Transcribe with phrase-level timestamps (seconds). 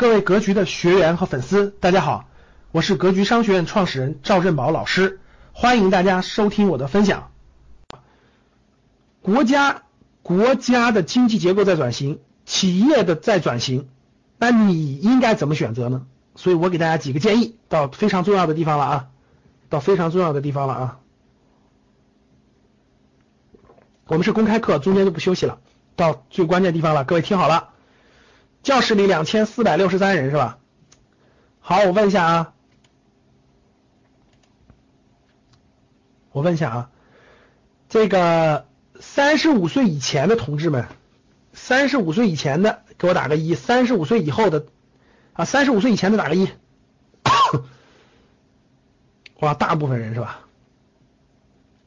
[0.00, 2.24] 各位格局的学员和粉丝，大家好，
[2.72, 5.20] 我是格局商学院创始人赵振宝老师，
[5.52, 7.30] 欢迎大家收听我的分享。
[9.20, 9.82] 国家
[10.22, 13.90] 国家的经济结构在转型，企业的在转型，
[14.38, 16.06] 那你应该怎么选择呢？
[16.34, 19.08] 所以我给大家几个建议，到非常重要的地方了啊，
[19.68, 20.98] 到非常重要的地方了啊。
[24.06, 25.58] 我们是公开课，中间就不休息了，
[25.94, 27.69] 到最关键地方了，各位听好了。
[28.62, 30.58] 教室里两千四百六十三人是吧？
[31.60, 32.52] 好，我问一下啊，
[36.32, 36.90] 我问一下啊，
[37.88, 38.66] 这个
[38.98, 40.86] 三十五岁以前的同志们，
[41.52, 44.66] 三十五岁以前的给我打个一，三十五岁以后的
[45.32, 46.48] 啊，三十五岁以前的打个一。
[49.40, 50.40] 哇，大部分人是吧？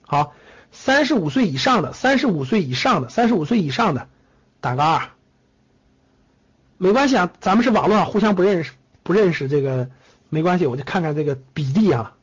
[0.02, 0.34] 好，
[0.72, 4.08] 三十五岁以上的，三十五岁以上的，三十五岁以上的
[4.60, 5.10] 打个二。
[6.84, 8.74] 没关系啊，咱们是网络上互相不认识，
[9.04, 9.90] 不认识这个
[10.28, 12.14] 没关系，我就看看这个比例啊。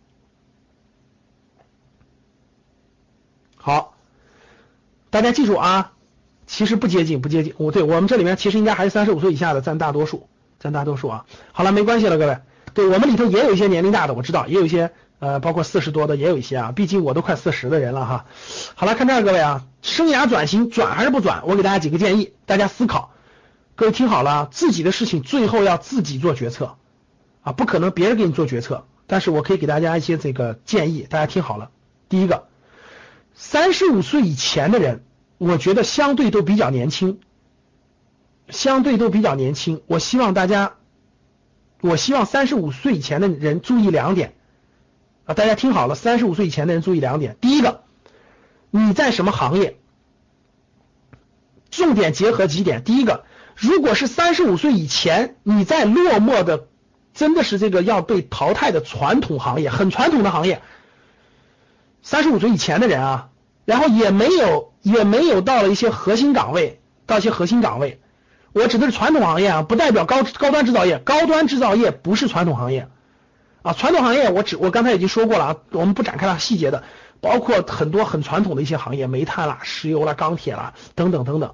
[3.56, 3.94] 好，
[5.08, 5.92] 大家记住啊，
[6.46, 7.54] 其实不接近，不接近。
[7.56, 11.24] 我对我们这里面其实应该还是三十五岁以下的占大多数，占大多数啊。
[11.52, 12.40] 好了，没关系了，各位，
[12.74, 18.26] 对我们里头也有一些年龄大的，我知道，也有一些呃，包括四十多的也有一些啊，毕竟我都快四十的人了哈。
[18.74, 21.44] 好了，看这儿，各位啊，生涯转型转还是不转？
[21.46, 23.14] 我给大家几个建议，大家思考。
[23.80, 26.76] 各位听好了，自己的事情最后要自己做决策
[27.40, 28.86] 啊，不可能别人给你做决策。
[29.06, 31.70] 但是我可以给大家一些这个建议，大家听好了。
[32.10, 32.48] 第一个，
[33.32, 35.02] 三十五岁以前的人，
[35.38, 37.20] 我觉得相对都比较年轻，
[38.50, 39.80] 相对都比较年轻。
[39.86, 40.74] 我希望大家，
[41.80, 44.34] 我希望三十五岁以前的人注意两点
[45.24, 47.38] 啊，大家听好了，三十五岁以前的人注意两点。
[47.40, 47.84] 第一个，
[48.70, 49.78] 你在什么行业？
[51.70, 52.84] 重点结合几点。
[52.84, 53.24] 第一个。
[53.60, 56.64] 如果是三十五岁以前，你在落寞的，
[57.12, 60.62] 真的是这个要被淘汰的传统行业，很传统的行业。
[62.02, 63.28] 三十五岁以前的人啊，
[63.66, 68.00] 然后也没有也没有到了一些核心岗位，到一些核心岗位。
[68.54, 72.88] 我指的是传统行业啊，不代表高高端制造业，高端制造业不是传统行业
[73.60, 73.74] 啊。
[73.74, 76.82] 传统行业我只我刚才已经说过了啊，我们不展开了细节的，
[77.20, 81.52] 包括很多很传统的一些行业，煤炭啦、石油啦、钢铁啦等等等等。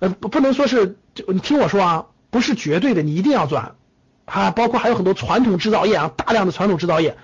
[0.00, 3.76] 呃，不不能说是，就你听我说啊，不是绝对的，你一定要转
[4.24, 7.16] 啊，包括还有很多传统制造业啊，大量的传统制造业，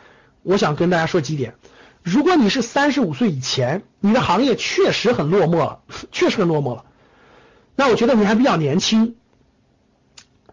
[0.43, 1.55] 我想跟大家说几点。
[2.03, 5.81] 如果你是三十五岁以前，你的行业确实很落寞了，
[6.13, 6.85] 确实很落寞了，
[7.75, 9.17] 那我觉得你还比较年轻，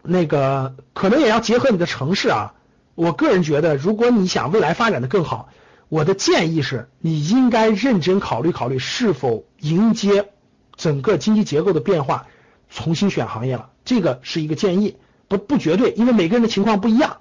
[0.02, 2.54] 那个可能也要结合你的城市啊。
[2.94, 5.48] 我个人觉得，如果你想未来发展的更好，
[5.88, 10.30] 我的建议是，你应该认真考虑考虑是否迎接。
[10.76, 12.26] 整个经济结构的变化，
[12.70, 14.96] 重新选行业了，这个是一个建议，
[15.28, 17.18] 不不绝对，因为每个人的情况不一样，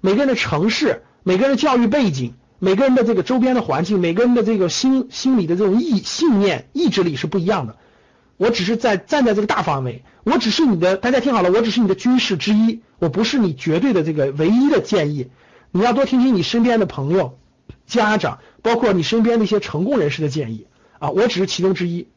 [0.00, 7.76] 每个人的城市，每个人的教育背景，每个人的这个周边的环境，每个人的这个心心理的这种意信念意志力是不一样的。
[8.36, 15.30] 我只是在站在这个大范围，我只是你的，大家听好了，我只是你的军事之一，我不是你绝对的这个唯一的建议。
[15.70, 17.38] 你要多听听你身边的朋友、
[17.86, 20.66] 家长，包括你身边的一些成功人士的建议
[20.98, 22.08] 啊，我只是其中之一。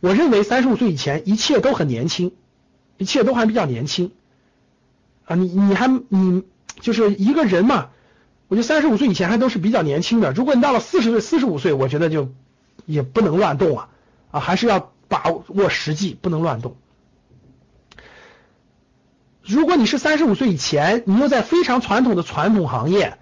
[0.00, 2.32] 我认为三十五岁以前一切都很年轻，
[2.96, 4.12] 一切都还比较年轻
[5.24, 5.34] 啊！
[5.34, 6.44] 你你还你
[6.80, 7.90] 就是一个人嘛？
[8.46, 10.32] 我觉得三十五岁以前还都是比较年轻的。
[10.32, 12.30] 如果你到了四十岁、四十五岁，我觉得就
[12.86, 13.88] 也不能乱动啊
[14.30, 14.40] 啊！
[14.40, 16.76] 还是要把握实际，不能乱动。
[19.42, 23.18] 如果你是三十五岁以前，你又在非常传统的传统行业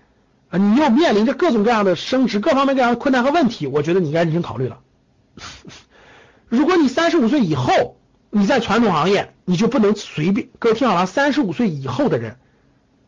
[0.50, 4.80] 啊，你又面临着各种各样的升职、各方面各样的困难和问题，我觉得你应该认真考虑了。
[6.48, 7.96] 如果你三十五岁以后
[8.30, 10.48] 你在传统行业，你就不能随便。
[10.58, 12.36] 各位听好了，三十五岁以后的人，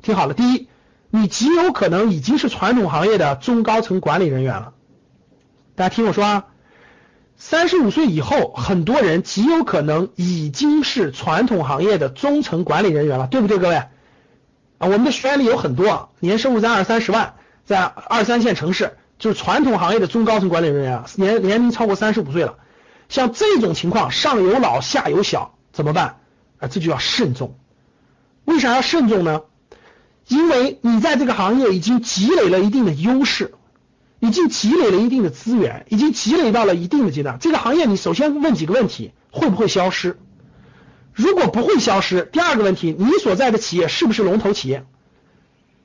[0.03, 0.69] 听好了，第一，
[1.11, 4.73] 你极有可能已经是传统行业的中高层管理人员了。
[5.77, 6.47] 大家听我说啊，
[7.37, 13.77] 三十五岁以后，很多人极有可能已经是传统行业的中层管理人员了，对不对，各位？
[13.77, 13.89] 啊，
[14.81, 17.35] 我们的学员里有很多年收入在二三十万，
[17.65, 22.57] 在二三线城市，就是传统行业的中高层管理人员，年年龄超过三十五岁了。
[23.09, 26.21] 像这种情况，上有老下有小，怎么办？
[26.59, 27.57] 啊，这就要慎重。
[28.45, 29.43] 为啥要慎重呢？
[30.27, 33.55] 因为你在这个行业已经积累了一定的优势，
[34.21, 37.39] 已经积累了一定的资源，已经积累到了一定的阶段。
[37.41, 40.19] 这个行业你首先问几个问题：会不会消失？
[41.15, 44.85] 如果不会消失，第二个问题，你所在的企业是不是龙头企业？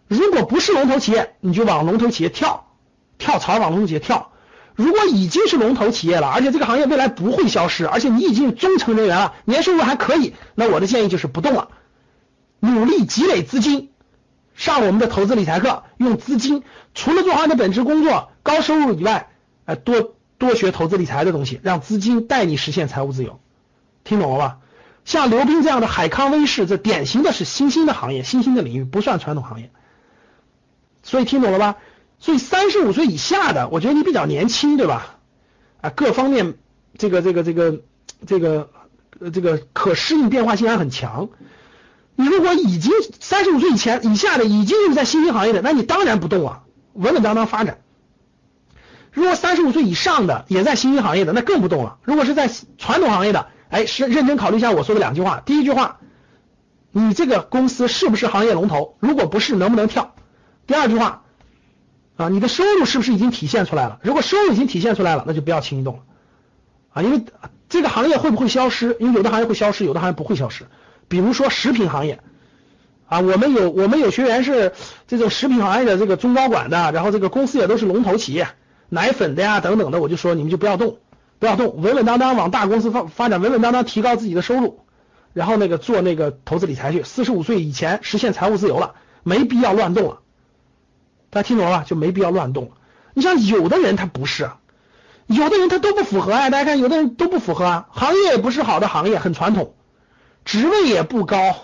[0.10, 2.68] 如果不是龙头企业，你就往龙头企业跳，
[3.18, 4.33] 跳槽往龙头企业跳。
[4.76, 11.70] 如果已经是龙头企业了，而且这个行业未来不会消失，而且你已经中层人员了，年收入还可以，那我的建议就是不动了，
[12.60, 13.92] 努力积累资金，
[14.56, 19.30] 上我们的投资理财课，用资金除了做好你的本职工作、高收入以外，
[19.66, 23.40] 呃，多多学投资理财的东西，让资金带你实现财务自由。
[24.04, 24.58] 听懂了吧？
[25.06, 29.70] 像刘斌这样的海康威视，这典型的是新兴的行业、新兴的领域，不算传统行业。
[31.04, 31.76] 所以听懂了吧？
[32.24, 35.18] 所以三十五岁以下的，我觉得你比较年轻，对吧？
[35.82, 36.54] 啊，各方面
[36.98, 37.82] 这个这个这个
[38.26, 38.70] 这个
[39.34, 41.28] 这个可适应变化性还很强。
[42.16, 47.80] 你如果已经三十五岁以前以下的，已经是在新兴行业的，那你当然不动啊，稳稳当当发展。
[49.12, 51.98] 如果三十五岁以上的也在新兴行业的，那更不动了。
[52.04, 55.42] 如果是在传统行业的，哎，是认真考虑一下我说的两句话。
[55.46, 56.00] 第一句话，
[56.94, 58.96] 你这个公司是不是行业龙头？
[59.02, 60.16] 如果不是，能不能跳？
[60.68, 61.23] 第二句话，
[62.16, 64.00] 啊，你的收入是不是已经体现出来了？
[64.04, 66.02] 如果收入已经体现出来了，那就不要轻易动了，
[66.94, 67.24] 啊，因为
[67.70, 68.96] 这个行业会不会消失？
[69.00, 70.66] 因为有的行业会消失，有的行业不会消失。
[71.08, 72.20] 比如说食品行业，
[73.08, 74.74] 啊，我们有我们有学员是
[75.08, 78.48] 这种食品行业的这个中高管的，然后这个公司也都是龙头企业，
[78.90, 80.98] 奶粉的呀等等的，我就说你们就不要动。
[81.40, 84.80] 不要动，稳稳当当往大公司发发展，稳稳当当提高自己的收入，
[85.34, 87.04] 然后那个做那个投资理财去。
[87.04, 90.20] 四十五岁以前实现财务自由了，没必要乱动了。
[91.34, 91.84] 大家听懂了吧？
[91.84, 92.72] 就没必要乱动。
[93.16, 94.52] 你像有的人他不是，
[95.26, 96.52] 有的人他都不符合啊。
[96.52, 99.74] 大家看，有的人都不符合啊，行业也不是好的行业，很传统，
[100.46, 101.56] 职位也不高，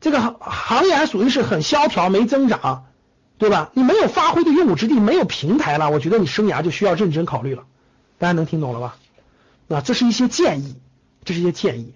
[0.00, 2.86] 这个行行业还属于是很萧条，没增长，
[3.36, 3.68] 对吧？
[3.74, 7.64] 你没有发挥的用武之地，没有平台了，我觉得你生涯就需要认真考虑了。
[8.16, 8.96] 大家能听懂了吧？
[9.68, 10.76] 啊，这是一些建议，
[11.26, 11.92] 这是一些建议。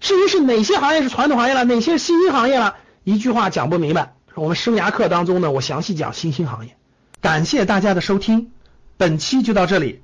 [0.00, 4.14] 至于是哪些行业是传统行业了，哪些是新兴行业了，一句话讲不明白。
[4.34, 6.76] 我们生涯课当中呢，我详细讲新兴行业。
[7.20, 8.52] 感谢大家的收听，
[8.96, 10.02] 本期就到这里。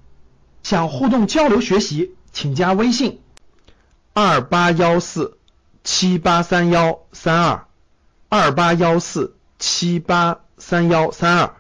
[0.63, 3.21] 想互动交流学习，请加微信
[4.13, 5.39] 二八幺四
[5.85, 7.67] 七八三幺三二
[8.29, 11.55] 二八幺四七八三幺三二，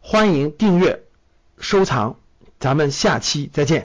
[0.00, 1.04] 欢迎订阅
[1.58, 2.16] 收藏。
[2.58, 3.84] 咱们下期再见。